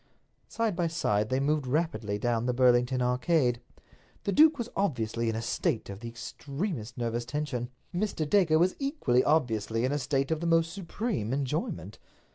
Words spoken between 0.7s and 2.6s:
by side they moved rapidly down the